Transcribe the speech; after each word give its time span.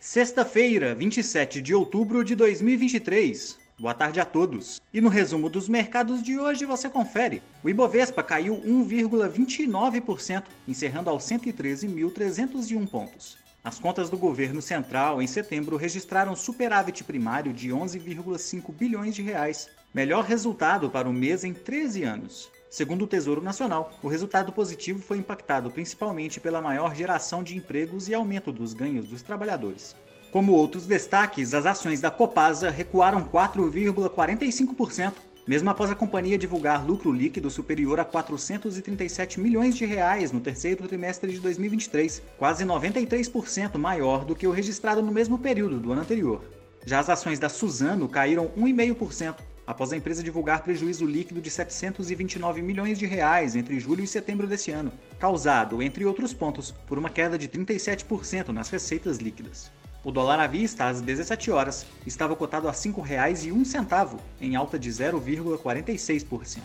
Sexta-feira, 0.00 0.94
27 0.94 1.60
de 1.60 1.74
outubro 1.74 2.22
de 2.22 2.36
2023. 2.36 3.58
Boa 3.76 3.92
tarde 3.92 4.20
a 4.20 4.24
todos. 4.24 4.80
E 4.94 5.00
no 5.00 5.08
resumo 5.08 5.50
dos 5.50 5.68
mercados 5.68 6.22
de 6.22 6.38
hoje 6.38 6.64
você 6.64 6.88
confere. 6.88 7.42
O 7.64 7.68
Ibovespa 7.68 8.22
caiu 8.22 8.62
1,29%, 8.62 10.44
encerrando 10.68 11.10
aos 11.10 11.24
113.301 11.24 12.88
pontos. 12.88 13.38
As 13.64 13.80
contas 13.80 14.08
do 14.08 14.16
governo 14.16 14.62
central 14.62 15.20
em 15.20 15.26
setembro 15.26 15.76
registraram 15.76 16.36
superávit 16.36 17.02
primário 17.02 17.52
de 17.52 17.70
11,5 17.70 18.72
bilhões 18.72 19.16
de 19.16 19.22
reais, 19.22 19.68
melhor 19.92 20.24
resultado 20.24 20.88
para 20.88 21.08
o 21.08 21.12
mês 21.12 21.42
em 21.42 21.52
13 21.52 22.04
anos. 22.04 22.48
Segundo 22.70 23.04
o 23.04 23.06
Tesouro 23.06 23.40
Nacional, 23.40 23.92
o 24.02 24.08
resultado 24.08 24.52
positivo 24.52 25.00
foi 25.00 25.16
impactado 25.16 25.70
principalmente 25.70 26.38
pela 26.38 26.60
maior 26.60 26.94
geração 26.94 27.42
de 27.42 27.56
empregos 27.56 28.08
e 28.08 28.14
aumento 28.14 28.52
dos 28.52 28.74
ganhos 28.74 29.08
dos 29.08 29.22
trabalhadores. 29.22 29.96
Como 30.30 30.52
outros 30.52 30.84
destaques, 30.84 31.54
as 31.54 31.64
ações 31.64 32.02
da 32.02 32.10
Copasa 32.10 32.68
recuaram 32.68 33.24
4,45%, 33.24 35.14
mesmo 35.46 35.70
após 35.70 35.90
a 35.90 35.94
companhia 35.94 36.36
divulgar 36.36 36.86
lucro 36.86 37.10
líquido 37.10 37.48
superior 37.48 37.98
a 38.00 38.04
437 38.04 39.40
milhões 39.40 39.74
de 39.74 39.86
reais 39.86 40.30
no 40.30 40.40
terceiro 40.40 40.86
trimestre 40.86 41.32
de 41.32 41.40
2023, 41.40 42.20
quase 42.36 42.66
93% 42.66 43.78
maior 43.78 44.26
do 44.26 44.36
que 44.36 44.46
o 44.46 44.52
registrado 44.52 45.00
no 45.00 45.10
mesmo 45.10 45.38
período 45.38 45.80
do 45.80 45.90
ano 45.92 46.02
anterior. 46.02 46.44
Já 46.84 46.98
as 46.98 47.08
ações 47.08 47.38
da 47.38 47.48
Suzano 47.48 48.10
caíram 48.10 48.50
1,5%, 48.58 49.36
após 49.68 49.92
a 49.92 49.96
empresa 49.98 50.22
divulgar 50.22 50.62
prejuízo 50.62 51.04
líquido 51.04 51.42
de 51.42 51.50
729 51.50 52.62
milhões 52.62 52.98
de 52.98 53.04
reais 53.04 53.54
entre 53.54 53.78
julho 53.78 54.02
e 54.02 54.06
setembro 54.06 54.46
desse 54.46 54.70
ano, 54.70 54.90
causado, 55.18 55.82
entre 55.82 56.06
outros 56.06 56.32
pontos, 56.32 56.70
por 56.86 56.98
uma 56.98 57.10
queda 57.10 57.36
de 57.36 57.46
37% 57.46 58.48
nas 58.48 58.70
receitas 58.70 59.18
líquidas. 59.18 59.70
O 60.02 60.10
dólar 60.10 60.40
à 60.40 60.46
vista, 60.46 60.86
às 60.88 61.02
17 61.02 61.50
horas, 61.50 61.84
estava 62.06 62.34
cotado 62.34 62.66
a 62.66 62.70
R$ 62.70 62.78
5,01, 62.78 64.18
em 64.40 64.56
alta 64.56 64.78
de 64.78 64.88
0,46%. 64.88 66.60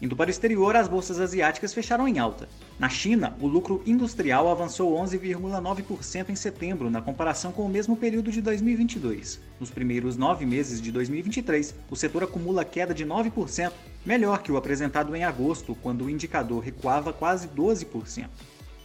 Indo 0.00 0.14
para 0.14 0.28
o 0.28 0.30
exterior, 0.30 0.76
as 0.76 0.86
bolsas 0.86 1.18
asiáticas 1.18 1.74
fecharam 1.74 2.06
em 2.06 2.20
alta. 2.20 2.48
Na 2.78 2.88
China, 2.88 3.36
o 3.40 3.48
lucro 3.48 3.82
industrial 3.84 4.48
avançou 4.48 4.96
11,9% 4.96 6.28
em 6.28 6.36
setembro, 6.36 6.88
na 6.88 7.02
comparação 7.02 7.50
com 7.50 7.66
o 7.66 7.68
mesmo 7.68 7.96
período 7.96 8.30
de 8.30 8.40
2022. 8.40 9.40
Nos 9.58 9.70
primeiros 9.70 10.16
nove 10.16 10.46
meses 10.46 10.80
de 10.80 10.92
2023, 10.92 11.74
o 11.90 11.96
setor 11.96 12.22
acumula 12.22 12.64
queda 12.64 12.94
de 12.94 13.04
9%, 13.04 13.72
melhor 14.06 14.40
que 14.40 14.52
o 14.52 14.56
apresentado 14.56 15.16
em 15.16 15.24
agosto, 15.24 15.76
quando 15.82 16.04
o 16.04 16.10
indicador 16.10 16.62
recuava 16.62 17.12
quase 17.12 17.48
12%. 17.48 18.28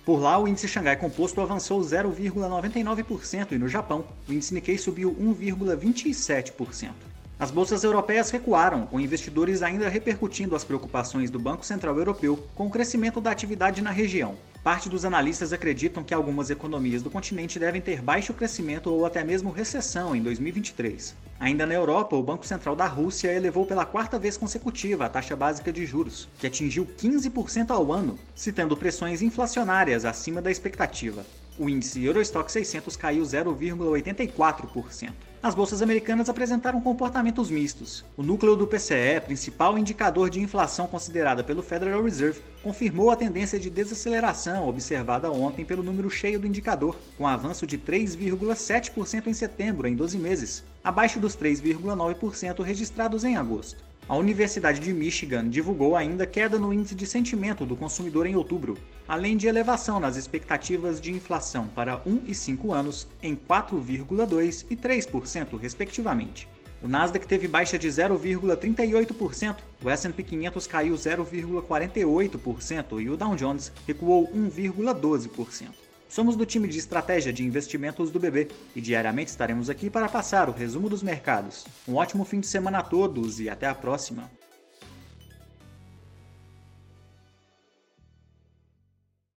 Por 0.04 0.20
lá, 0.20 0.40
o 0.40 0.48
índice 0.48 0.68
Xangai 0.68 0.98
Composto 0.98 1.40
avançou 1.40 1.80
0,99% 1.80 3.52
e 3.52 3.58
no 3.58 3.70
Japão, 3.70 4.04
o 4.28 4.34
índice 4.34 4.54
Nikkei 4.54 4.80
subiu 4.80 5.16
1,27%. 5.16 7.13
As 7.44 7.52
bolsas 7.52 7.84
europeias 7.84 8.30
recuaram, 8.30 8.86
com 8.86 9.02
investidores 9.02 9.62
ainda 9.62 9.90
repercutindo 9.90 10.56
as 10.56 10.64
preocupações 10.64 11.30
do 11.30 11.38
Banco 11.38 11.66
Central 11.66 11.98
Europeu 11.98 12.42
com 12.56 12.68
o 12.68 12.70
crescimento 12.70 13.20
da 13.20 13.32
atividade 13.32 13.82
na 13.82 13.92
região. 13.92 14.38
Parte 14.64 14.88
dos 14.88 15.04
analistas 15.04 15.52
acreditam 15.52 16.06
que 16.06 16.14
algumas 16.14 16.50
economias 16.50 17.02
do 17.02 17.10
continente 17.10 17.60
devem 17.60 17.82
ter 17.82 18.02
baixo 18.02 18.34
crescimento 18.34 18.90
ou 18.90 19.06
até 19.06 19.26
mesmo 19.26 19.52
recessão 19.52 20.16
em 20.16 20.24
2023. 20.24 21.14
Ainda 21.38 21.66
na 21.66 21.74
Europa, 21.74 22.16
o 22.16 22.24
Banco 22.24 22.48
Central 22.48 22.78
da 22.78 22.88
Rússia 22.88 23.34
elevou 23.34 23.66
pela 23.66 23.86
quarta 23.86 24.18
vez 24.18 24.38
consecutiva 24.38 25.04
a 25.04 25.10
taxa 25.10 25.36
básica 25.36 25.74
de 25.74 25.86
juros, 25.86 26.30
que 26.40 26.48
atingiu 26.48 26.86
15% 26.98 27.72
ao 27.72 27.92
ano, 27.92 28.18
citando 28.34 28.78
pressões 28.78 29.22
inflacionárias 29.22 30.06
acima 30.06 30.42
da 30.42 30.50
expectativa. 30.50 31.26
O 31.58 31.70
índice 31.70 32.04
Eurostock 32.04 32.52
600 32.52 32.98
caiu 32.98 33.24
0,84%. 33.24 35.12
As 35.42 35.54
bolsas 35.54 35.84
americanas 35.84 36.28
apresentaram 36.28 36.82
comportamentos 36.82 37.52
mistos. 37.52 38.04
O 38.18 38.24
núcleo 38.24 38.56
do 38.56 38.66
PCE, 38.66 39.22
principal 39.24 39.78
indicador 39.78 40.32
de 40.32 40.40
inflação 40.40 40.88
considerada 40.88 41.44
pelo 41.44 41.62
Federal 41.62 42.02
Reserve, 42.02 42.42
confirmou 42.64 43.12
a 43.12 43.16
tendência 43.16 43.60
de 43.60 43.70
desaceleração 43.70 44.68
observada 44.68 45.30
ontem 45.32 45.64
pelo 45.64 45.84
número 45.84 46.10
cheio 46.10 46.40
do 46.40 46.48
indicador, 46.48 46.98
com 47.18 47.28
avanço 47.28 47.68
de 47.68 47.78
3,7% 47.78 49.28
em 49.28 49.34
setembro 49.34 49.88
em 49.88 49.96
12 49.96 50.18
meses, 50.18 50.64
abaixo 50.84 51.20
dos 51.20 51.36
3,9% 51.36 52.64
registrados 52.64 53.24
em 53.24 53.36
agosto. 53.36 53.84
A 54.08 54.16
Universidade 54.18 54.82
de 54.82 54.94
Michigan 54.94 55.48
divulgou 55.48 55.96
ainda 55.96 56.28
queda 56.28 56.60
no 56.60 56.74
índice 56.74 56.94
de 56.94 57.08
sentimento 57.08 57.66
do 57.66 57.76
consumidor 57.76 58.26
em 58.26 58.36
outubro, 58.36 58.78
além 59.08 59.38
de 59.38 59.48
elevação 59.48 59.98
nas 59.98 60.18
expectativas 60.18 61.00
de 61.00 61.14
inflação 61.14 61.70
para 61.70 62.02
1 62.06 62.24
e 62.28 62.36
5 62.36 62.74
anos 62.74 63.08
em 63.22 63.34
4,2% 63.34 64.66
e 64.70 64.76
3%, 64.76 65.58
respectivamente. 65.58 66.50
O 66.82 66.88
Nasdaq 66.88 67.26
teve 67.26 67.48
baixa 67.48 67.80
de 67.80 67.88
0,38%, 67.88 69.56
o 69.82 69.90
S&P 69.90 70.22
500 70.22 70.68
caiu 70.68 70.96
0,48% 70.96 73.02
e 73.02 73.10
o 73.10 73.16
Dow 73.16 73.38
Jones 73.38 73.72
recuou 73.88 74.28
1,12%. 74.34 75.83
Somos 76.14 76.36
do 76.36 76.46
time 76.46 76.68
de 76.68 76.78
estratégia 76.78 77.34
de 77.34 77.44
investimentos 77.44 78.12
do 78.12 78.20
BB 78.20 78.50
e 78.76 78.80
diariamente 78.80 79.32
estaremos 79.32 79.68
aqui 79.68 79.90
para 79.90 80.08
passar 80.08 80.48
o 80.48 80.52
resumo 80.52 80.88
dos 80.88 81.02
mercados. 81.02 81.66
Um 81.88 81.96
ótimo 81.96 82.24
fim 82.24 82.40
de 82.40 82.46
semana 82.46 82.78
a 82.78 82.84
todos 82.84 83.40
e 83.40 83.50
até 83.50 83.66
a 83.66 83.74
próxima! 83.74 84.30